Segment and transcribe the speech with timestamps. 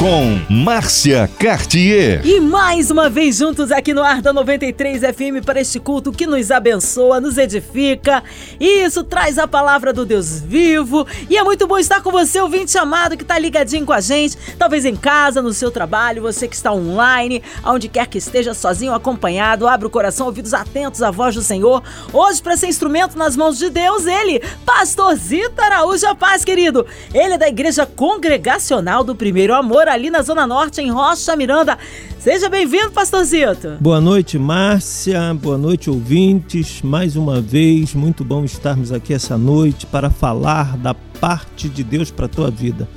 [0.00, 2.22] com Márcia Cartier.
[2.24, 6.26] E mais uma vez juntos aqui no Ar da 93 FM para este culto que
[6.26, 8.24] nos abençoa, nos edifica.
[8.58, 11.06] E isso traz a palavra do Deus vivo.
[11.28, 14.38] E é muito bom estar com você, ouvinte amado, que está ligadinho com a gente,
[14.58, 18.94] talvez em casa, no seu trabalho, você que está online, aonde quer que esteja sozinho,
[18.94, 21.82] acompanhado, abre o coração, ouvidos atentos à voz do Senhor.
[22.10, 26.86] Hoje, para ser instrumento nas mãos de Deus, ele, Pastor Zita Araújo, a paz, querido.
[27.12, 31.76] Ele é da Igreja Congregacional do Primeiro Amor ali na Zona Norte, em Rocha Miranda.
[32.18, 33.76] Seja bem-vindo, pastorzito.
[33.80, 35.34] Boa noite, Márcia.
[35.34, 36.80] Boa noite, ouvintes.
[36.82, 42.10] Mais uma vez, muito bom estarmos aqui essa noite para falar da parte de Deus
[42.10, 42.88] para a tua vida.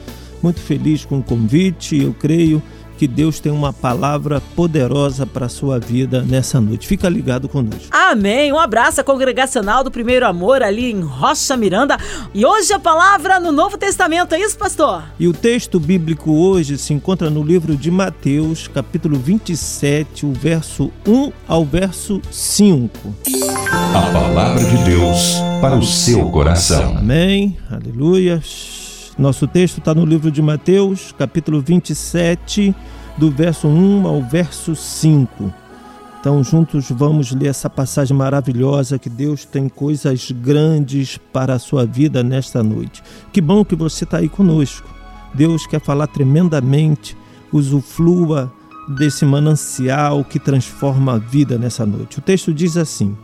[0.42, 2.62] Muito feliz com o convite, eu creio
[2.98, 6.88] que Deus tem uma palavra poderosa para a sua vida nessa noite.
[6.88, 7.88] Fica ligado conosco.
[7.92, 8.52] Amém.
[8.52, 11.98] Um abraço à congregacional do Primeiro Amor ali em Rocha Miranda.
[12.34, 15.04] E hoje a palavra no Novo Testamento, é isso, pastor?
[15.20, 20.92] E o texto bíblico hoje se encontra no livro de Mateus, capítulo 27, o verso
[21.08, 23.16] 1 ao verso 5.
[23.94, 26.98] A palavra de Deus para o seu coração.
[26.98, 27.58] Amém.
[27.70, 28.42] Aleluia.
[29.18, 32.74] Nosso texto está no livro de Mateus, capítulo 27,
[33.16, 35.54] do verso 1 ao verso 5.
[36.20, 41.86] Então, juntos vamos ler essa passagem maravilhosa que Deus tem coisas grandes para a sua
[41.86, 43.04] vida nesta noite.
[43.32, 44.90] Que bom que você está aí conosco.
[45.34, 47.16] Deus quer falar tremendamente,
[47.52, 48.52] usufrua
[48.98, 52.18] desse manancial que transforma a vida nessa noite.
[52.18, 53.16] O texto diz assim: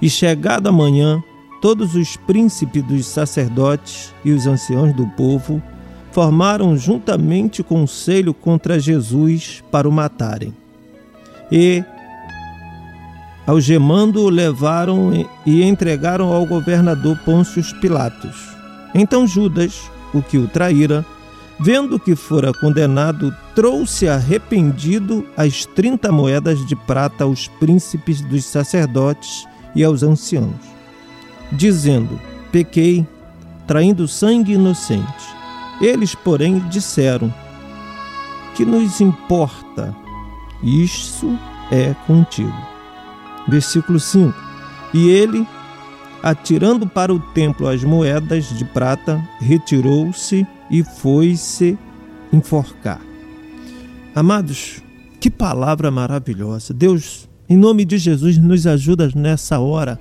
[0.00, 1.20] E chegada a manhã,
[1.60, 5.62] todos os príncipes dos sacerdotes e os anciãos do povo
[6.10, 10.54] formaram juntamente conselho contra Jesus para o matarem.
[11.52, 11.84] E,
[13.46, 15.12] algemando-o, levaram
[15.46, 18.56] e entregaram ao governador Pôncio Pilatos.
[18.94, 21.04] Então Judas, o que o traíra,
[21.60, 29.46] vendo que fora condenado, trouxe arrependido as trinta moedas de prata aos príncipes dos sacerdotes
[29.76, 30.79] e aos anciãos
[31.52, 33.06] dizendo: Pequei,
[33.66, 35.40] traindo sangue inocente.
[35.80, 37.32] Eles, porém, disseram:
[38.54, 39.94] Que nos importa?
[40.62, 41.38] Isso
[41.70, 42.52] é contigo.
[43.48, 44.34] Versículo 5:
[44.92, 45.46] E ele,
[46.22, 51.78] atirando para o templo as moedas de prata, retirou-se e foi-se
[52.32, 53.00] enforcar.
[54.14, 54.82] Amados,
[55.20, 56.74] que palavra maravilhosa!
[56.74, 59.98] Deus, em nome de Jesus, nos ajuda nessa hora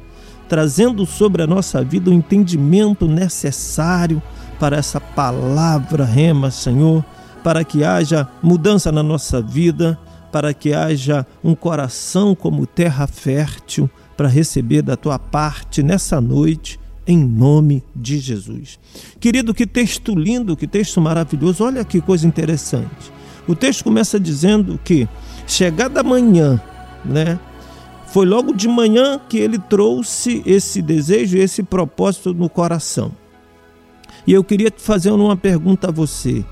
[0.49, 4.21] trazendo sobre a nossa vida o entendimento necessário
[4.59, 7.05] para essa palavra rema, Senhor,
[7.43, 9.97] para que haja mudança na nossa vida,
[10.31, 16.79] para que haja um coração como terra fértil para receber da tua parte nessa noite,
[17.07, 18.79] em nome de Jesus.
[19.19, 21.63] Querido, que texto lindo, que texto maravilhoso.
[21.63, 23.11] Olha que coisa interessante.
[23.47, 25.07] O texto começa dizendo que
[25.47, 26.61] chegada amanhã,
[27.05, 27.39] né?
[28.11, 33.11] Foi logo de manhã que ele trouxe esse desejo, esse propósito no coração.
[34.25, 36.43] E eu queria te fazer uma pergunta a você.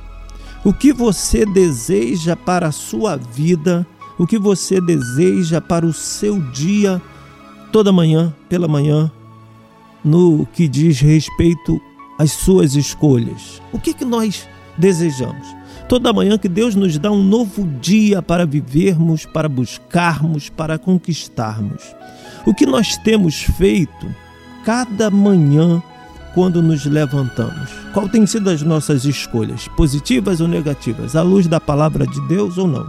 [0.64, 3.88] O que você deseja para a sua vida?
[4.20, 7.02] O que você deseja para o seu dia,
[7.72, 9.12] toda manhã, pela manhã,
[10.04, 11.80] no que diz respeito
[12.20, 13.62] às suas escolhas?
[13.72, 14.48] O que, que nós
[14.78, 15.57] desejamos?
[15.88, 21.82] Toda manhã que Deus nos dá um novo dia para vivermos, para buscarmos, para conquistarmos.
[22.46, 24.06] O que nós temos feito
[24.66, 25.82] cada manhã
[26.34, 27.72] quando nos levantamos?
[27.94, 32.58] Qual tem sido as nossas escolhas, positivas ou negativas, à luz da palavra de Deus
[32.58, 32.86] ou não?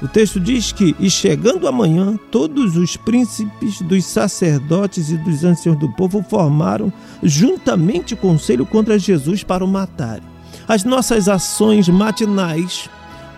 [0.00, 5.78] O texto diz que, e chegando amanhã, todos os príncipes dos sacerdotes e dos anciãos
[5.78, 10.30] do povo formaram juntamente conselho contra Jesus para o matarem.
[10.70, 12.88] As nossas ações matinais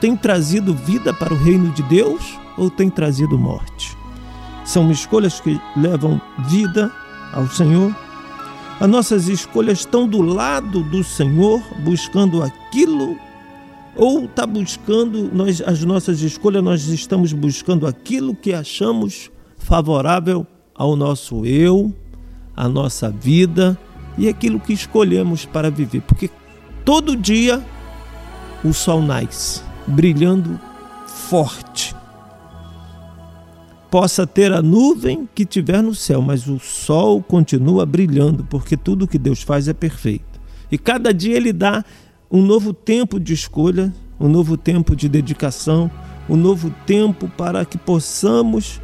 [0.02, 3.96] têm trazido vida para o reino de Deus ou têm trazido morte?
[4.66, 6.92] São escolhas que levam vida
[7.32, 7.96] ao Senhor.
[8.78, 13.16] As nossas escolhas estão do lado do Senhor, buscando aquilo
[13.96, 20.94] ou está buscando nós as nossas escolhas nós estamos buscando aquilo que achamos favorável ao
[20.96, 21.94] nosso eu,
[22.54, 23.78] à nossa vida
[24.18, 26.28] e aquilo que escolhemos para viver, porque
[26.84, 27.62] todo dia
[28.64, 30.58] o sol nasce, brilhando
[31.06, 31.94] forte.
[33.90, 39.08] Possa ter a nuvem que tiver no céu, mas o sol continua brilhando, porque tudo
[39.08, 40.40] que Deus faz é perfeito.
[40.70, 41.84] E cada dia ele dá
[42.30, 45.90] um novo tempo de escolha, um novo tempo de dedicação,
[46.28, 48.80] o novo tempo para que possamos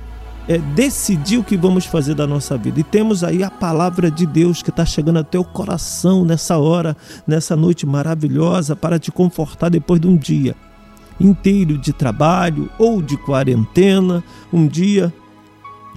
[0.49, 2.81] é, decidir o que vamos fazer da nossa vida.
[2.81, 6.97] E temos aí a palavra de Deus que está chegando até o coração nessa hora,
[7.27, 10.57] nessa noite maravilhosa, para te confortar depois de um dia
[11.21, 14.23] inteiro de trabalho ou de quarentena,
[14.53, 15.13] um dia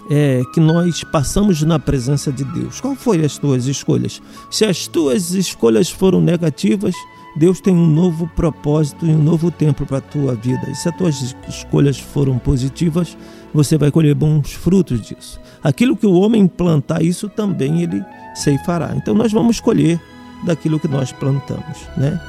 [0.09, 2.81] é, que nós passamos na presença de Deus.
[2.81, 4.21] Qual foi as tuas escolhas?
[4.49, 6.95] Se as tuas escolhas foram negativas,
[7.35, 10.69] Deus tem um novo propósito e um novo tempo para a tua vida.
[10.69, 13.15] E se as tuas escolhas foram positivas,
[13.53, 15.39] você vai colher bons frutos disso.
[15.63, 18.03] Aquilo que o homem plantar, isso também ele
[18.35, 18.93] ceifará.
[18.95, 19.99] Então nós vamos colher
[20.45, 22.19] daquilo que nós plantamos, né?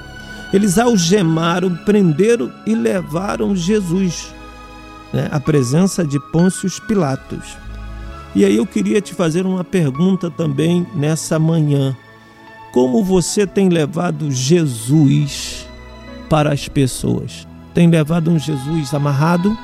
[0.52, 4.34] Eles algemaram, prenderam e levaram Jesus
[5.12, 7.56] né, à presença de Pôncio Pilatos.
[8.34, 11.96] E aí eu queria te fazer uma pergunta também nessa manhã.
[12.72, 15.66] Como você tem levado Jesus
[16.28, 17.46] para as pessoas?
[17.74, 19.56] Tem levado um Jesus amarrado?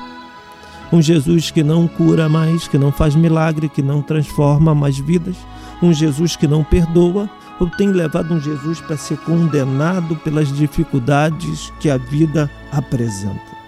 [0.91, 5.35] Um Jesus que não cura mais, que não faz milagre, que não transforma mais vidas?
[5.81, 7.29] Um Jesus que não perdoa?
[7.59, 13.59] ou tem levado um Jesus para ser condenado pelas dificuldades que a vida apresenta.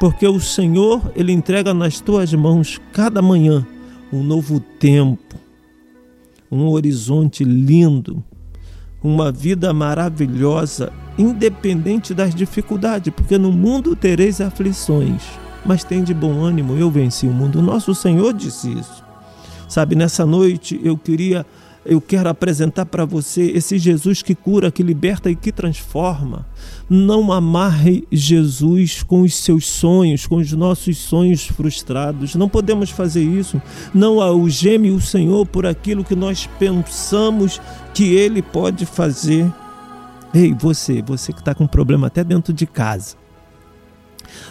[0.00, 3.64] Porque o Senhor, ele entrega nas tuas mãos cada manhã
[4.12, 5.36] um novo tempo,
[6.50, 8.24] um horizonte lindo,
[9.02, 15.22] uma vida maravilhosa, independente das dificuldades, porque no mundo tereis aflições,
[15.64, 17.62] mas tem de bom ânimo, eu venci o mundo.
[17.62, 19.02] Nosso Senhor disse isso.
[19.68, 21.44] Sabe, nessa noite eu queria
[21.84, 26.46] eu quero apresentar para você esse Jesus que cura, que liberta e que transforma.
[26.88, 32.34] Não amarre Jesus com os seus sonhos, com os nossos sonhos frustrados.
[32.34, 33.60] Não podemos fazer isso.
[33.92, 37.60] Não algeme o Senhor por aquilo que nós pensamos
[37.92, 39.52] que Ele pode fazer.
[40.32, 43.14] Ei, você, você que está com problema até dentro de casa.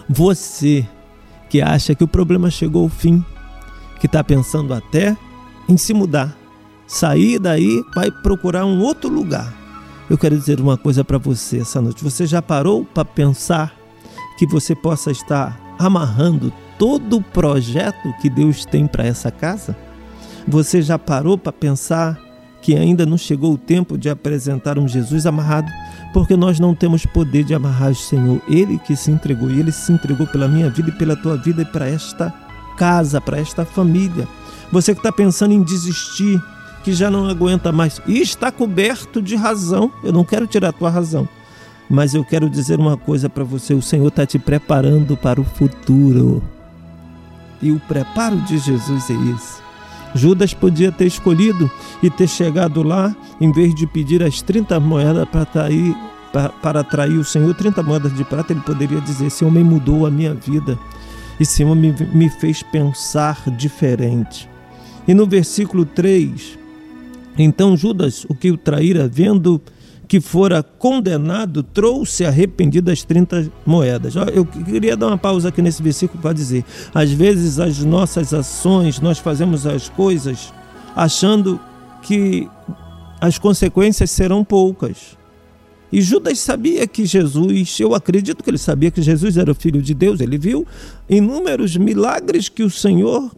[0.08, 0.88] Você
[1.54, 3.24] que acha que o problema chegou ao fim,
[4.00, 5.16] que está pensando até
[5.70, 6.36] em se mudar
[6.88, 9.54] sair daí, vai procurar um outro lugar.
[10.10, 12.04] Eu quero dizer uma coisa para você essa noite.
[12.04, 13.72] Você já parou para pensar
[14.36, 19.78] que você possa estar amarrando todo o projeto que Deus tem para essa casa?
[20.48, 22.20] Você já parou para pensar
[22.64, 25.70] que ainda não chegou o tempo de apresentar um Jesus amarrado?
[26.14, 28.42] Porque nós não temos poder de amarrar o Senhor.
[28.48, 31.62] Ele que se entregou, e ele se entregou pela minha vida e pela tua vida
[31.62, 32.34] e para esta
[32.78, 34.28] casa, para esta família.
[34.72, 36.42] Você que está pensando em desistir,
[36.84, 39.92] que já não aguenta mais e está coberto de razão.
[40.02, 41.28] Eu não quero tirar a tua razão,
[41.90, 45.44] mas eu quero dizer uma coisa para você: o Senhor está te preparando para o
[45.44, 46.42] futuro.
[47.62, 49.53] E o preparo de Jesus é isso.
[50.14, 51.70] Judas podia ter escolhido
[52.02, 55.96] e ter chegado lá, em vez de pedir as 30 moedas para atrair,
[56.32, 60.06] para, para atrair o Senhor, 30 moedas de prata, ele poderia dizer: Esse homem mudou
[60.06, 60.78] a minha vida.
[61.40, 64.48] Esse homem me fez pensar diferente.
[65.08, 66.58] E no versículo 3,
[67.38, 69.60] então Judas, o que o traíra, vendo
[70.14, 74.14] que fora condenado, trouxe arrependido as 30 moedas.
[74.32, 76.64] Eu queria dar uma pausa aqui nesse versículo para dizer:
[76.94, 80.54] às vezes as nossas ações, nós fazemos as coisas
[80.96, 81.60] achando
[82.04, 82.48] que
[83.20, 85.18] as consequências serão poucas.
[85.92, 89.82] E Judas sabia que Jesus, eu acredito que ele sabia que Jesus era o Filho
[89.82, 90.64] de Deus, ele viu
[91.10, 93.32] inúmeros milagres que o Senhor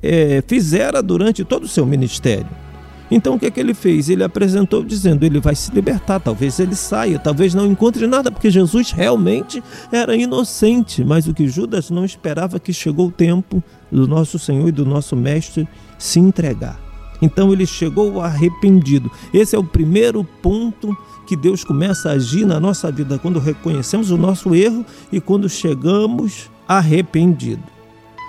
[0.00, 2.69] é, fizera durante todo o seu ministério.
[3.10, 4.08] Então o que é que ele fez?
[4.08, 8.50] Ele apresentou dizendo: ele vai se libertar, talvez ele saia, talvez não encontre nada, porque
[8.50, 11.04] Jesus realmente era inocente.
[11.04, 14.84] Mas o que Judas não esperava que chegou o tempo do nosso Senhor e do
[14.84, 16.78] nosso Mestre se entregar.
[17.22, 19.10] Então ele chegou arrependido.
[19.32, 24.10] Esse é o primeiro ponto que Deus começa a agir na nossa vida quando reconhecemos
[24.10, 27.62] o nosso erro e quando chegamos arrependido.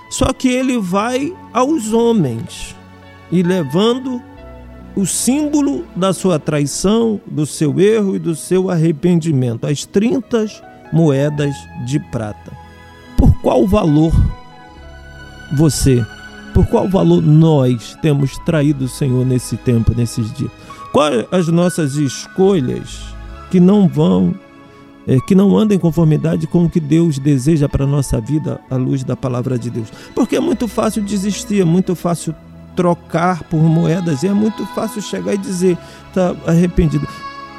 [0.09, 2.75] Só que ele vai aos homens
[3.31, 4.21] e levando
[4.95, 10.45] o símbolo da sua traição, do seu erro e do seu arrependimento, as 30
[10.91, 11.55] moedas
[11.85, 12.51] de prata.
[13.17, 14.13] Por qual valor
[15.55, 16.05] você,
[16.53, 20.51] por qual valor nós temos traído o Senhor nesse tempo, nesses dias?
[20.91, 23.15] Quais as nossas escolhas
[23.49, 24.35] que não vão,
[25.07, 28.59] é, que não andam em conformidade com o que Deus deseja para a nossa vida
[28.69, 29.87] à luz da palavra de Deus?
[30.13, 32.35] Porque é muito fácil desistir, é muito fácil
[32.75, 37.07] trocar por moedas e é muito fácil chegar e dizer está arrependido.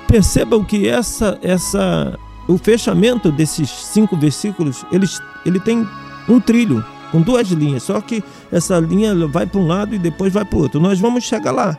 [0.07, 5.07] Percebam que essa essa o fechamento desses cinco versículos ele,
[5.47, 5.87] ele tem
[6.29, 10.33] um trilho com duas linhas, só que essa linha vai para um lado e depois
[10.33, 10.81] vai para o outro.
[10.81, 11.77] Nós vamos chegar lá.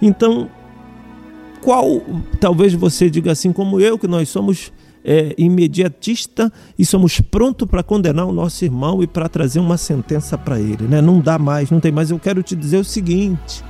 [0.00, 0.48] Então,
[1.60, 2.00] qual
[2.38, 4.72] talvez você diga assim como eu que nós somos
[5.06, 10.36] é, imediatista e somos prontos para condenar o nosso irmão e para trazer uma sentença
[10.36, 10.88] para ele.
[10.88, 11.00] Né?
[11.00, 12.10] Não dá mais, não tem mais.
[12.10, 13.62] Eu quero te dizer o seguinte: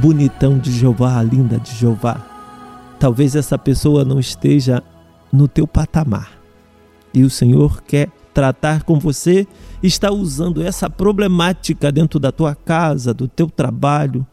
[0.00, 2.26] bonitão de Jeová, linda de Jeová,
[2.98, 4.82] talvez essa pessoa não esteja
[5.30, 6.42] no teu patamar
[7.14, 9.46] e o Senhor quer tratar com você,
[9.82, 14.26] está usando essa problemática dentro da tua casa, do teu trabalho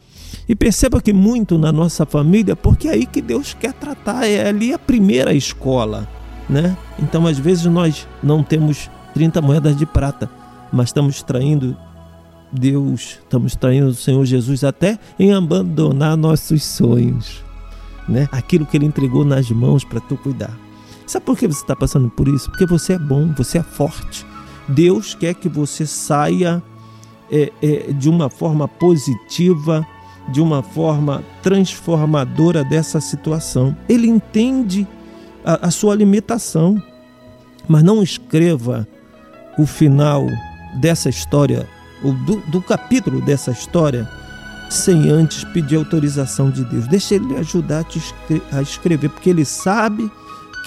[0.48, 4.48] e perceba que muito na nossa família, porque é aí que Deus quer tratar, é
[4.48, 6.08] ali a primeira escola,
[6.50, 6.78] né?
[6.98, 10.30] Então, às vezes nós não temos 30 moedas de prata,
[10.72, 11.78] mas estamos traindo
[12.52, 17.44] Deus, estamos traindo o Senhor Jesus até em abandonar nossos sonhos,
[18.08, 18.28] né?
[18.32, 20.58] Aquilo que ele entregou nas mãos para tu cuidar.
[21.06, 22.50] Sabe por que você está passando por isso?
[22.50, 24.26] Porque você é bom, você é forte.
[24.68, 26.62] Deus quer que você saia
[27.32, 29.86] é, é, de uma forma positiva
[30.30, 33.76] de uma forma transformadora dessa situação.
[33.88, 34.88] Ele entende
[35.44, 36.82] a, a sua limitação,
[37.68, 38.88] mas não escreva
[39.58, 40.26] o final
[40.76, 41.68] dessa história,
[42.04, 44.08] ou do, do capítulo dessa história,
[44.70, 46.88] sem antes pedir autorização de Deus.
[46.88, 47.86] Deixa ele ajudar
[48.52, 50.10] a escrever, porque ele sabe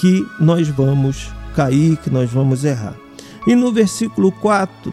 [0.01, 2.95] que nós vamos cair, que nós vamos errar.
[3.47, 4.93] E no versículo 4,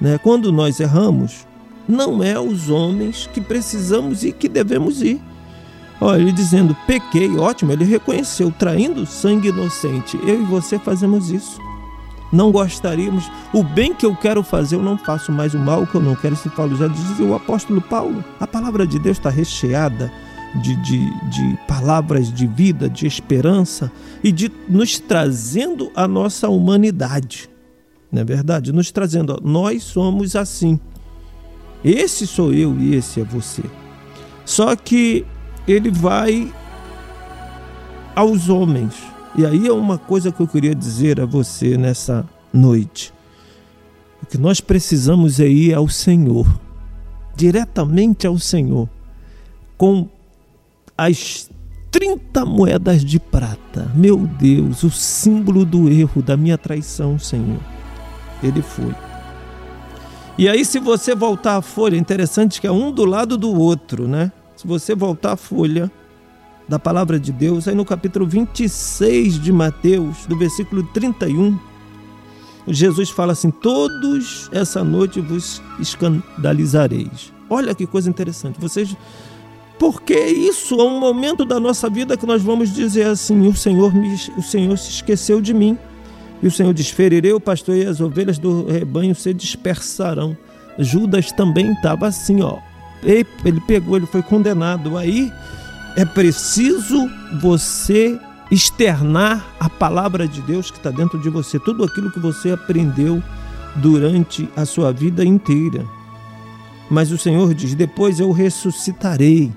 [0.00, 1.46] né, quando nós erramos,
[1.88, 5.20] não é os homens que precisamos e que devemos ir.
[6.00, 10.18] Olha, ele dizendo, pequei, ótimo, ele reconheceu, traindo sangue inocente.
[10.24, 11.60] Eu e você fazemos isso.
[12.32, 15.94] Não gostaríamos, o bem que eu quero fazer, eu não faço mais o mal que
[15.94, 16.34] eu não quero.
[16.34, 18.24] Se Paulo já dizia o apóstolo Paulo.
[18.40, 20.10] A palavra de Deus está recheada
[20.60, 20.98] de, de,
[21.28, 23.92] de palavras de vida, de esperança
[24.24, 27.50] e de nos trazendo a nossa humanidade.
[28.10, 28.72] Não é verdade?
[28.72, 30.80] Nos trazendo, nós somos assim.
[31.84, 33.62] Esse sou eu e esse é você.
[34.44, 35.26] Só que
[35.66, 36.52] ele vai
[38.14, 38.94] aos homens.
[39.34, 43.12] E aí é uma coisa que eu queria dizer a você nessa noite.
[44.22, 46.46] O que nós precisamos é ir ao Senhor,
[47.34, 48.88] diretamente ao Senhor,
[49.76, 50.08] com
[50.96, 51.50] as
[51.90, 53.90] 30 moedas de prata.
[53.94, 57.60] Meu Deus, o símbolo do erro, da minha traição, Senhor.
[58.42, 58.94] Ele foi.
[60.38, 64.08] E aí, se você voltar a folha, interessante que é um do lado do outro,
[64.08, 64.32] né?
[64.56, 65.90] Se você voltar a folha
[66.66, 71.58] da palavra de Deus, aí no capítulo 26 de Mateus, do versículo 31,
[72.66, 77.32] Jesus fala assim: Todos essa noite vos escandalizareis.
[77.50, 78.58] Olha que coisa interessante.
[78.58, 78.96] Vocês.
[79.78, 83.94] Porque isso é um momento da nossa vida que nós vamos dizer assim: o Senhor,
[83.94, 85.76] me, o Senhor se esqueceu de mim.
[86.42, 90.36] E o Senhor diz: Ferirei o pastor e as ovelhas do rebanho se dispersarão.
[90.78, 92.58] Judas também estava assim, ó.
[93.02, 94.96] Ele pegou, ele foi condenado.
[94.96, 95.30] Aí
[95.96, 97.08] é preciso
[97.40, 98.18] você
[98.50, 103.22] externar a palavra de Deus que está dentro de você, tudo aquilo que você aprendeu
[103.76, 105.84] durante a sua vida inteira.
[106.90, 109.52] Mas o Senhor diz: depois eu ressuscitarei.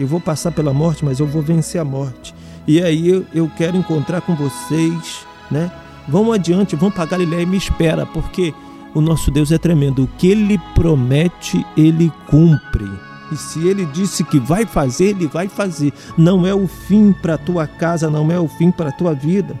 [0.00, 2.34] Eu vou passar pela morte, mas eu vou vencer a morte.
[2.66, 5.70] E aí eu, eu quero encontrar com vocês, né?
[6.08, 8.54] Vamos adiante, vamos para Galiléia e me espera, porque
[8.94, 10.04] o nosso Deus é tremendo.
[10.04, 12.88] O que ele promete, ele cumpre.
[13.30, 15.92] E se ele disse que vai fazer, ele vai fazer.
[16.16, 19.12] Não é o fim para a tua casa, não é o fim para a tua
[19.12, 19.54] vida.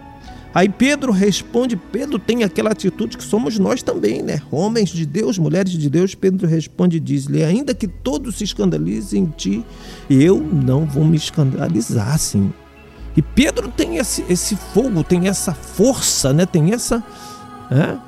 [0.54, 4.40] Aí Pedro responde, Pedro tem aquela atitude que somos nós também, né?
[4.50, 9.24] Homens de Deus, mulheres de Deus, Pedro responde e diz-lhe, ainda que todos se escandalizem
[9.24, 9.64] em ti,
[10.08, 12.67] eu não vou me escandalizar, Senhor.
[13.18, 16.46] E Pedro tem esse, esse fogo, tem essa força, né?
[16.46, 17.02] tem essa.
[17.68, 17.98] É?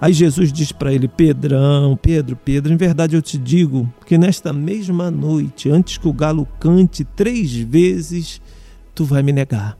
[0.00, 4.52] Aí Jesus diz para ele: Pedrão, Pedro, Pedro, em verdade eu te digo que nesta
[4.52, 8.40] mesma noite, antes que o galo cante três vezes,
[8.94, 9.76] tu vai me negar.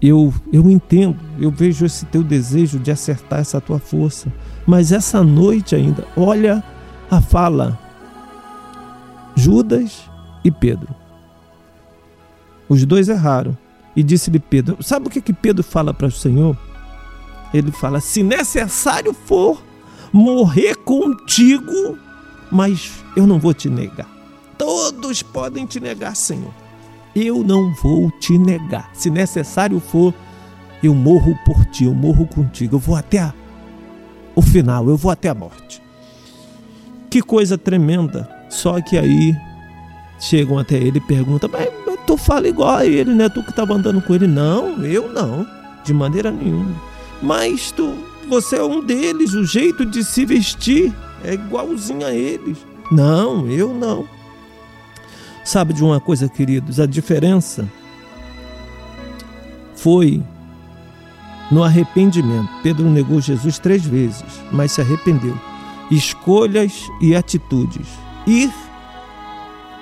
[0.00, 4.32] Eu, eu entendo, eu vejo esse teu desejo de acertar essa tua força,
[4.64, 6.62] mas essa noite ainda, olha
[7.10, 7.76] a fala.
[9.34, 10.08] Judas
[10.44, 10.99] e Pedro.
[12.70, 13.58] Os dois erraram.
[13.96, 16.56] E disse-lhe Pedro: Sabe o que, que Pedro fala para o Senhor?
[17.52, 19.60] Ele fala: Se necessário for
[20.12, 21.98] morrer contigo,
[22.50, 24.08] mas eu não vou te negar.
[24.56, 26.54] Todos podem te negar, Senhor.
[27.14, 28.90] Eu não vou te negar.
[28.94, 30.14] Se necessário for,
[30.80, 32.76] eu morro por ti, eu morro contigo.
[32.76, 33.34] Eu vou até a,
[34.36, 35.82] o final, eu vou até a morte.
[37.10, 38.30] Que coisa tremenda.
[38.48, 39.34] Só que aí
[40.20, 41.68] chegam até ele e perguntam: Mas
[42.06, 43.28] tu fala igual a ele, né?
[43.28, 44.26] Tu que estava andando com ele.
[44.26, 45.46] Não, eu não,
[45.84, 46.74] de maneira nenhuma.
[47.22, 47.94] Mas tu,
[48.28, 50.92] você é um deles, o jeito de se vestir
[51.24, 52.58] é igualzinho a eles.
[52.90, 54.06] Não, eu não.
[55.44, 56.80] Sabe de uma coisa, queridos?
[56.80, 57.68] A diferença
[59.74, 60.22] foi
[61.50, 62.48] no arrependimento.
[62.62, 65.36] Pedro negou Jesus três vezes, mas se arrependeu.
[65.90, 67.86] Escolhas e atitudes.
[68.26, 68.52] Ir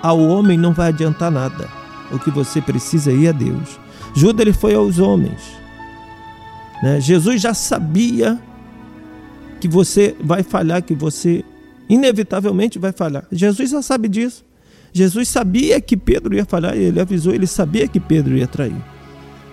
[0.02, 1.68] ao homem não vai adiantar nada.
[2.10, 3.78] O que você precisa ir a Deus.
[4.14, 5.40] Judas ele foi aos homens.
[6.82, 7.00] Né?
[7.00, 8.38] Jesus já sabia
[9.60, 11.44] que você vai falhar, que você
[11.88, 13.26] inevitavelmente vai falhar.
[13.32, 14.44] Jesus já sabe disso.
[14.92, 18.76] Jesus sabia que Pedro ia falhar, ele avisou, ele sabia que Pedro ia trair.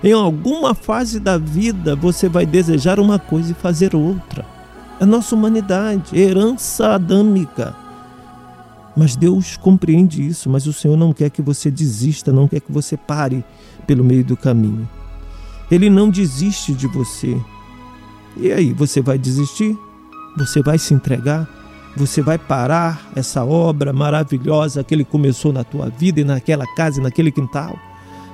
[0.04, 4.46] Em alguma fase da vida você vai desejar uma coisa e fazer outra.
[5.00, 7.76] É nossa humanidade, é herança adâmica.
[8.96, 12.72] Mas Deus compreende isso, mas o Senhor não quer que você desista, não quer que
[12.72, 13.44] você pare
[13.86, 14.88] pelo meio do caminho.
[15.70, 17.38] Ele não desiste de você.
[18.38, 19.78] E aí, você vai desistir?
[20.38, 21.48] Você vai se entregar?
[21.98, 27.00] Você vai parar essa obra maravilhosa que ele começou na tua vida e naquela casa
[27.00, 27.78] e naquele quintal?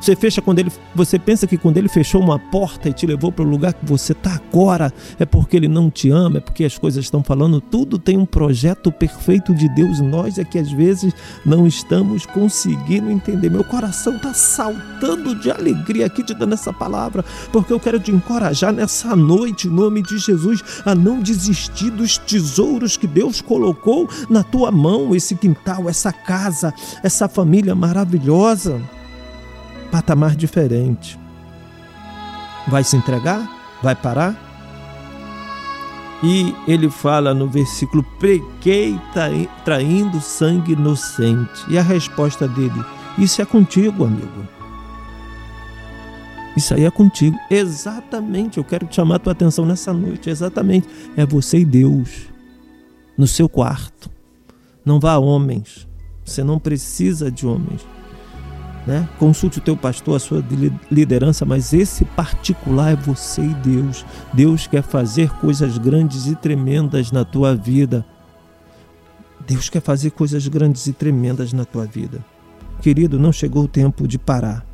[0.01, 3.31] Você fecha quando ele, você pensa que quando ele fechou uma porta e te levou
[3.31, 6.65] para o lugar que você está agora, é porque ele não te ama, é porque
[6.65, 9.99] as coisas estão falando, tudo tem um projeto perfeito de Deus.
[9.99, 11.13] Nós é que às vezes
[11.45, 13.51] não estamos conseguindo entender.
[13.51, 18.09] Meu coração está saltando de alegria aqui te dando essa palavra, porque eu quero te
[18.09, 24.09] encorajar nessa noite, em nome de Jesus, a não desistir dos tesouros que Deus colocou
[24.27, 28.81] na tua mão, esse quintal, essa casa, essa família maravilhosa
[29.91, 31.19] patamar diferente.
[32.67, 33.47] Vai se entregar?
[33.83, 34.49] Vai parar?
[36.23, 38.99] E ele fala no versículo: preguei
[39.65, 41.65] traindo sangue inocente.
[41.67, 42.85] E a resposta dele:
[43.17, 44.47] Isso é contigo, amigo.
[46.55, 47.37] Isso aí é contigo.
[47.49, 48.57] Exatamente.
[48.57, 50.29] Eu quero te chamar a tua atenção nessa noite.
[50.29, 50.87] Exatamente.
[51.15, 52.29] É você e Deus.
[53.17, 54.09] No seu quarto.
[54.85, 55.87] Não vá a homens.
[56.25, 57.85] Você não precisa de homens.
[58.85, 59.07] Né?
[59.19, 60.43] Consulte o teu pastor, a sua
[60.89, 64.05] liderança, mas esse particular é você e Deus.
[64.33, 68.05] Deus quer fazer coisas grandes e tremendas na tua vida.
[69.47, 72.23] Deus quer fazer coisas grandes e tremendas na tua vida.
[72.81, 74.65] Querido, não chegou o tempo de parar.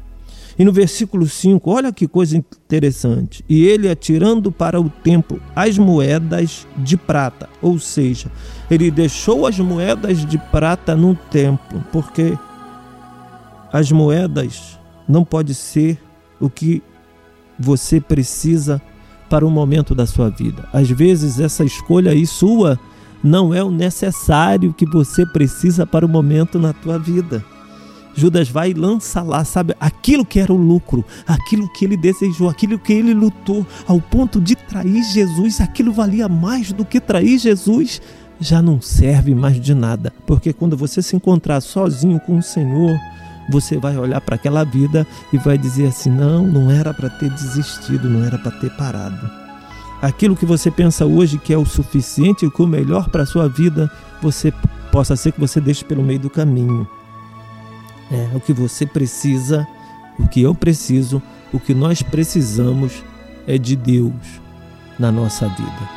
[0.60, 3.46] E no versículo 5, olha que coisa interessante.
[3.48, 8.32] E ele atirando para o templo as moedas de prata, ou seja,
[8.70, 12.36] ele deixou as moedas de prata no templo, porque
[13.71, 15.99] as moedas não pode ser
[16.39, 16.82] o que
[17.60, 18.82] você precisa
[19.30, 20.67] para o momento da sua vida.
[20.71, 22.80] Às vezes essa escolha aí sua
[23.23, 27.43] não é o necessário que você precisa para o momento na tua vida.
[28.15, 32.49] Judas vai e lança lá, sabe, aquilo que era o lucro, aquilo que ele desejou,
[32.49, 37.38] aquilo que ele lutou, ao ponto de trair Jesus, aquilo valia mais do que trair
[37.38, 38.01] Jesus,
[38.39, 42.97] já não serve mais de nada, porque quando você se encontrar sozinho com o Senhor,
[43.50, 47.30] você vai olhar para aquela vida e vai dizer assim: não, não era para ter
[47.30, 49.30] desistido, não era para ter parado.
[50.02, 53.26] Aquilo que você pensa hoje que é o suficiente e que o melhor para a
[53.26, 54.54] sua vida, você
[54.92, 56.88] possa ser que você deixe pelo meio do caminho.
[58.12, 59.68] É, o que você precisa,
[60.20, 63.04] o que eu preciso, o que nós precisamos
[63.48, 64.14] é de Deus
[65.00, 65.90] na nossa vida.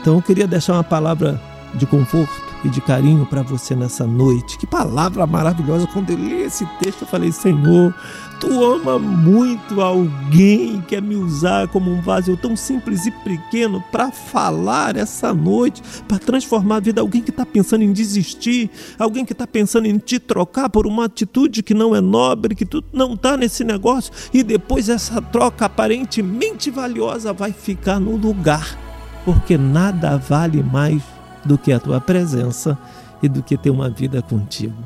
[0.00, 1.40] Então eu queria deixar uma palavra
[1.74, 4.58] de conforto e de carinho para você nessa noite.
[4.58, 5.86] Que palavra maravilhosa!
[5.86, 7.94] Quando eu li esse texto, eu falei: Senhor,
[8.38, 14.10] tu ama muito alguém, quer me usar como um vaso tão simples e pequeno para
[14.10, 17.00] falar essa noite, para transformar a vida.
[17.00, 21.06] Alguém que está pensando em desistir, alguém que está pensando em te trocar por uma
[21.06, 25.66] atitude que não é nobre, que tu não está nesse negócio, e depois essa troca
[25.66, 28.78] aparentemente valiosa vai ficar no lugar,
[29.24, 31.02] porque nada vale mais
[31.44, 32.78] do que a tua presença
[33.22, 34.76] e do que ter uma vida contigo.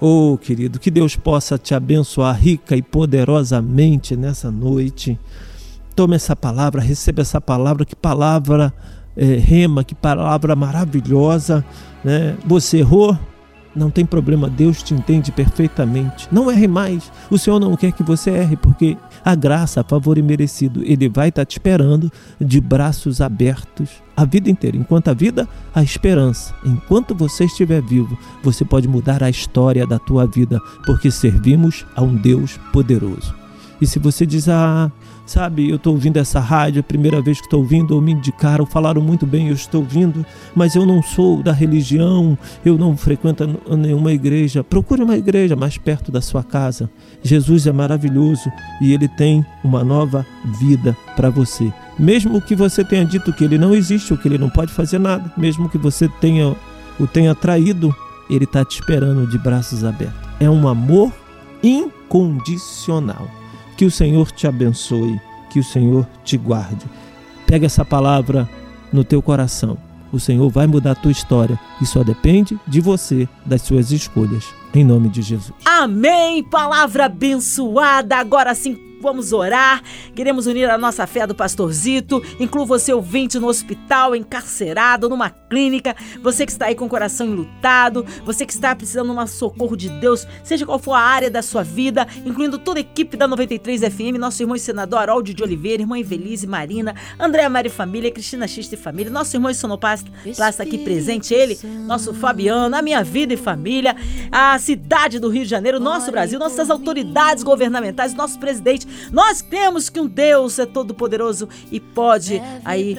[0.00, 5.18] Oh, querido, que Deus possa te abençoar rica e poderosamente nessa noite.
[5.94, 8.74] Tome essa palavra, receba essa palavra, que palavra
[9.16, 11.64] é, rema, que palavra maravilhosa.
[12.02, 12.36] Né?
[12.44, 13.16] Você errou,
[13.74, 16.28] não tem problema, Deus te entende perfeitamente.
[16.30, 17.10] Não erre mais.
[17.30, 21.28] O Senhor não quer que você erre, porque a graça, a favor imerecido, Ele vai
[21.28, 22.10] estar te esperando
[22.40, 24.76] de braços abertos a vida inteira.
[24.76, 26.54] Enquanto a vida, a esperança.
[26.64, 32.02] Enquanto você estiver vivo, você pode mudar a história da tua vida, porque servimos a
[32.02, 33.43] um Deus poderoso.
[33.84, 34.90] E se você diz, ah,
[35.26, 38.12] Sabe, eu estou ouvindo essa rádio, é a primeira vez que estou ouvindo, ou me
[38.12, 42.94] indicaram, falaram muito bem, eu estou ouvindo, mas eu não sou da religião, eu não
[42.94, 44.62] frequento nenhuma igreja.
[44.62, 46.90] Procure uma igreja mais perto da sua casa.
[47.22, 50.26] Jesus é maravilhoso e ele tem uma nova
[50.60, 51.72] vida para você.
[51.98, 54.98] Mesmo que você tenha dito que ele não existe, ou que ele não pode fazer
[54.98, 56.54] nada, mesmo que você tenha
[57.00, 57.94] o tenha traído,
[58.28, 60.20] ele está te esperando de braços abertos.
[60.38, 61.10] É um amor
[61.62, 63.43] incondicional.
[63.76, 66.86] Que o Senhor te abençoe, que o Senhor te guarde.
[67.46, 68.48] Pega essa palavra
[68.92, 69.76] no teu coração.
[70.12, 74.44] O Senhor vai mudar a tua história e só depende de você, das suas escolhas.
[74.72, 75.54] Em nome de Jesus.
[75.64, 76.42] Amém.
[76.44, 78.16] Palavra abençoada.
[78.16, 79.82] Agora sim vamos orar.
[80.14, 82.22] Queremos unir a nossa fé do pastorzito.
[82.40, 85.94] Inclua você ouvinte no hospital, encarcerado, numa clínica.
[86.22, 88.04] Você que está aí com o coração enlutado.
[88.24, 91.42] Você que está precisando de um socorro de Deus, seja qual for a área da
[91.42, 95.42] sua vida, incluindo toda a equipe da 93 FM, nosso irmão e senador Haroldo de
[95.42, 100.10] Oliveira, irmã Evelise Marina, Andréa Mari Família, Cristina Xista e Família, nosso irmão e sonoplasta
[100.24, 103.96] está aqui presente, ele, nosso Fabiano, a minha vida e família,
[104.30, 109.88] a cidade do Rio de Janeiro, nosso Brasil, nossas autoridades governamentais, nosso presidente, nós temos
[109.88, 112.96] que um Deus é todo poderoso e pode aí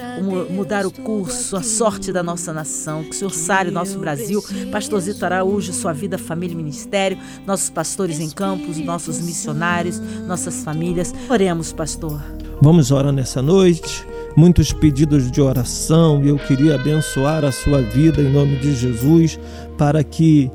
[0.50, 3.04] mudar o curso, a sorte da nossa nação.
[3.04, 4.42] Que o Senhor sare o nosso Brasil.
[4.70, 10.62] Pastor Zito Araújo, sua vida, família e ministério, nossos pastores em campos, nossos missionários, nossas
[10.62, 11.14] famílias.
[11.28, 12.20] Oremos, pastor.
[12.60, 14.06] Vamos orar nessa noite
[14.36, 19.40] muitos pedidos de oração e eu queria abençoar a sua vida em nome de Jesus
[19.78, 20.50] para que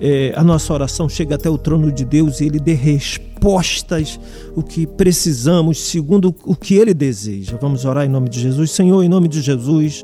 [0.00, 4.18] é, a nossa oração chegue até o trono de Deus e Ele dê respostas
[4.56, 7.58] o que precisamos segundo o que Ele deseja.
[7.60, 8.70] Vamos orar em nome de Jesus.
[8.70, 10.02] Senhor, em nome de Jesus,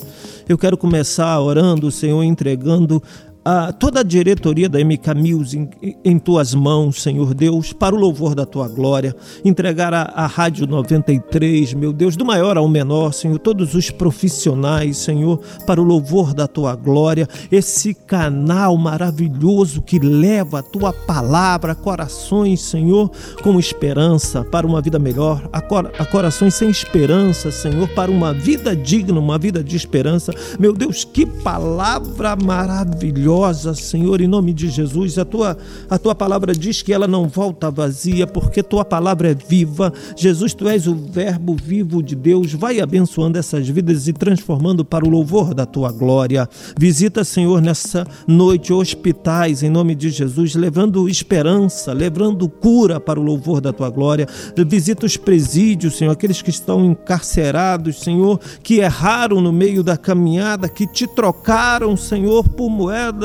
[0.48, 3.02] eu quero começar orando, Senhor, entregando
[3.46, 7.98] a, toda a diretoria da MK Music em, em, tuas mãos, Senhor Deus, para o
[7.98, 9.14] louvor da tua glória.
[9.44, 14.96] Entregar a, a Rádio 93, meu Deus, do maior ao menor, Senhor, todos os profissionais,
[14.96, 17.28] Senhor, para o louvor da tua glória.
[17.48, 23.12] Esse canal maravilhoso que leva a tua palavra a corações, Senhor,
[23.44, 28.34] com esperança para uma vida melhor, a, cor, a corações sem esperança, Senhor, para uma
[28.34, 30.32] vida digna, uma vida de esperança.
[30.58, 35.18] Meu Deus, que palavra maravilhosa gloriosa, Senhor, em nome de Jesus.
[35.18, 35.56] A tua,
[35.90, 39.92] a tua palavra diz que ela não volta vazia, porque tua palavra é viva.
[40.16, 42.54] Jesus, tu és o Verbo vivo de Deus.
[42.54, 46.48] Vai abençoando essas vidas e transformando para o louvor da tua glória.
[46.78, 53.22] Visita, Senhor, nessa noite hospitais, em nome de Jesus, levando esperança, levando cura para o
[53.22, 54.26] louvor da tua glória.
[54.66, 60.68] Visita os presídios, Senhor, aqueles que estão encarcerados, Senhor, que erraram no meio da caminhada,
[60.68, 62.70] que te trocaram, Senhor, por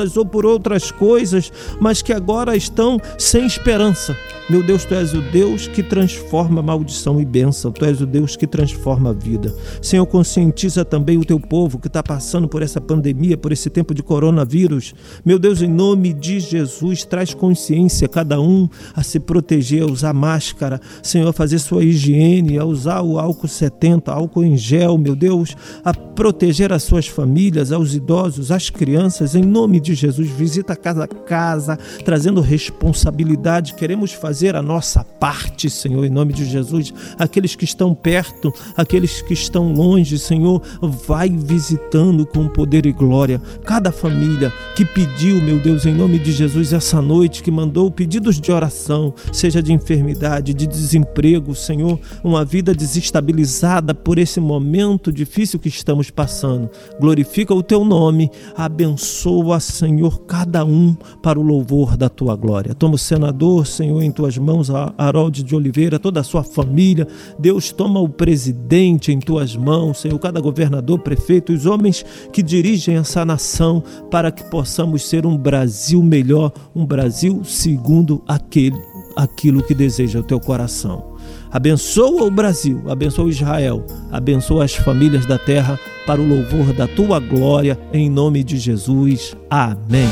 [0.02, 4.16] moedas ou por outras coisas, mas que agora estão sem esperança.
[4.50, 8.36] Meu Deus, tu és o Deus que transforma maldição e bênção, tu és o Deus
[8.36, 9.54] que transforma a vida.
[9.80, 13.94] Senhor, conscientiza também o teu povo que está passando por essa pandemia, por esse tempo
[13.94, 14.94] de coronavírus.
[15.24, 20.12] Meu Deus, em nome de Jesus, traz consciência cada um a se proteger, a usar
[20.12, 25.14] máscara, Senhor, a fazer sua higiene, a usar o álcool 70, álcool em gel, meu
[25.14, 30.28] Deus, a proteger as suas famílias, aos idosos, às crianças, em nome de Jesus.
[30.28, 33.74] Visita casa casa, trazendo responsabilidade.
[33.74, 36.92] Queremos fazer a nossa parte, Senhor, em nome de Jesus.
[37.18, 43.40] Aqueles que estão perto, aqueles que estão longe, Senhor, vai visitando com poder e glória.
[43.64, 48.40] Cada família que pediu, meu Deus, em nome de Jesus, essa noite, que mandou pedidos
[48.40, 55.58] de oração, seja de enfermidade, de desemprego, Senhor, uma vida desestabilizada por esse momento difícil
[55.58, 56.70] que estamos passando.
[57.00, 62.74] Glorifica o teu nome, abençoa, Senhor, cada um para o louvor da tua glória.
[62.74, 67.08] Toma o senador, Senhor, em tuas mãos, Harold de Oliveira, toda a sua família.
[67.38, 72.96] Deus, toma o presidente em tuas mãos, Senhor, cada governador, prefeito, os homens que dirigem
[72.96, 78.78] essa nação, para que possamos ser um Brasil melhor, um Brasil segundo aquele,
[79.16, 81.11] aquilo que deseja o teu coração.
[81.52, 87.20] Abençoa o Brasil, abençoa Israel, abençoa as famílias da terra para o louvor da tua
[87.20, 89.36] glória, em nome de Jesus.
[89.50, 90.08] Amém.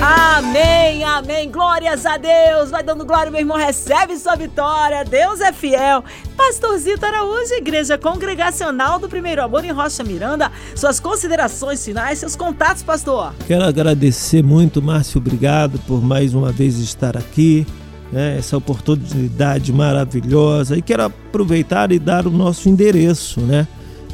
[0.00, 1.50] Amém, amém.
[1.50, 2.70] Glórias a Deus.
[2.70, 3.56] Vai dando glória, meu irmão.
[3.56, 5.04] Recebe sua vitória.
[5.04, 6.04] Deus é fiel.
[6.36, 10.52] Pastorzito Araújo, Igreja Congregacional do Primeiro Amor em Rocha Miranda.
[10.76, 13.34] Suas considerações finais, seus contatos, pastor.
[13.48, 15.18] Quero agradecer muito, Márcio.
[15.18, 17.66] Obrigado por mais uma vez estar aqui
[18.12, 20.76] né, essa oportunidade maravilhosa.
[20.76, 23.66] E quero aproveitar e dar o nosso endereço, né?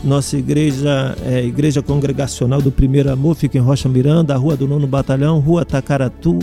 [0.03, 4.87] Nossa igreja é Igreja Congregacional do Primeiro Amor, fica em Rocha Miranda, Rua do Nono
[4.87, 6.39] Batalhão, Rua Tacaratu,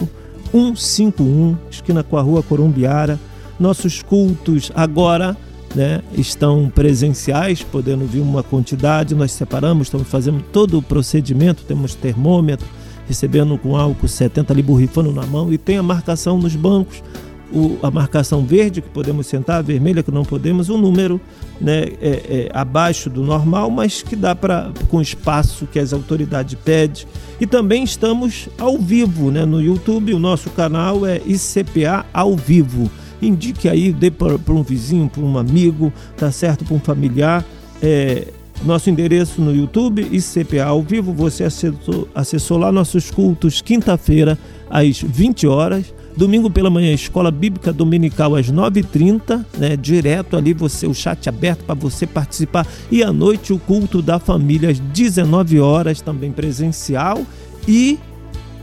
[0.51, 3.19] 151, esquina com a Rua Corumbiara.
[3.59, 5.37] Nossos cultos agora
[5.75, 11.93] né, estão presenciais, podendo vir uma quantidade, nós separamos, estamos fazendo todo o procedimento, temos
[11.93, 12.67] termômetro,
[13.07, 17.03] recebendo com álcool 70 ali borrifando na mão e tem a marcação nos bancos
[17.51, 21.19] o, a marcação verde que podemos sentar, a vermelha que não podemos, um número
[21.59, 26.57] né, é, é, abaixo do normal, mas que dá para com espaço que as autoridades
[26.63, 27.05] pedem.
[27.39, 32.89] E também estamos ao vivo né, no YouTube, o nosso canal é ICPA ao vivo.
[33.21, 36.65] indique aí, dê para um vizinho, para um amigo, tá certo?
[36.65, 37.45] Para um familiar.
[37.81, 38.27] É,
[38.63, 41.13] nosso endereço no YouTube e CPA ao vivo.
[41.13, 44.37] Você acessou, acessou lá nossos cultos quinta-feira
[44.69, 45.93] às 20 horas.
[46.15, 49.77] Domingo pela manhã, Escola Bíblica Dominical às 9h30, né?
[49.77, 52.67] Direto ali, você, o chat aberto para você participar.
[52.91, 57.21] E à noite, o culto da família às 19 horas, também presencial
[57.67, 57.97] e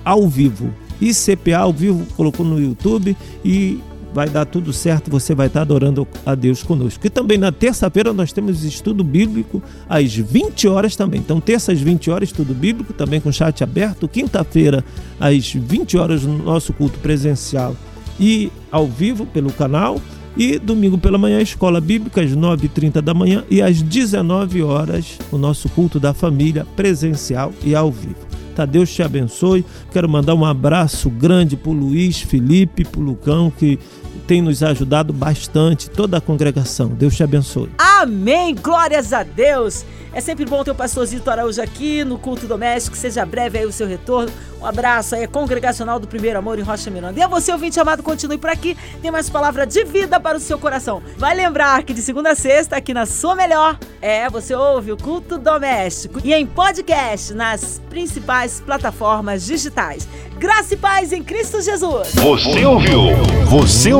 [0.05, 0.73] ao vivo.
[1.01, 3.79] ICPA ao vivo colocou no YouTube e
[4.13, 7.07] vai dar tudo certo, você vai estar adorando a Deus conosco.
[7.07, 11.21] E também na terça-feira nós temos estudo bíblico às 20 horas também.
[11.21, 14.09] Então, terça às 20 horas, estudo bíblico, também com chat aberto.
[14.09, 14.85] Quinta-feira,
[15.21, 17.77] às 20 horas, nosso culto presencial
[18.19, 20.01] e ao vivo pelo canal.
[20.37, 25.39] E domingo pela manhã, escola bíblica, às 9h30 da manhã e às 19 horas, o
[25.39, 28.28] nosso culto da família presencial e ao vivo
[28.59, 28.67] tá?
[28.67, 29.65] Deus te abençoe.
[29.93, 33.79] Quero mandar um abraço grande para o Luiz Felipe, para o Lucão, que
[34.27, 36.89] tem nos ajudado bastante, toda a congregação.
[36.89, 37.71] Deus te abençoe.
[37.79, 38.55] Amém!
[38.55, 39.85] Glórias a Deus!
[40.13, 42.97] É sempre bom ter o pastor Zito Araújo aqui no culto doméstico.
[42.97, 44.33] Seja breve aí o seu retorno.
[44.61, 47.19] Um abraço aí, congregacional do Primeiro Amor em Rocha Miranda.
[47.19, 48.77] E a você, ouvinte amado, continue por aqui.
[49.01, 51.01] Tem mais palavra de vida para o seu coração.
[51.17, 54.97] Vai lembrar que de segunda a sexta, aqui na Sua Melhor, é, você ouve o
[54.97, 60.09] culto doméstico e em podcast nas principais plataformas digitais.
[60.39, 62.15] Graça e paz em Cristo Jesus.
[62.15, 63.17] Você ouviu?
[63.47, 63.93] Você